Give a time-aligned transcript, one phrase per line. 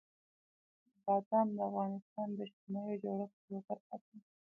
[1.03, 4.17] بادام د افغانستان د اجتماعي جوړښت یوه برخه ده.